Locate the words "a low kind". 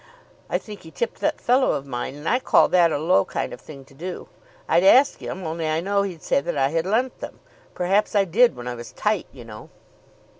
2.91-3.53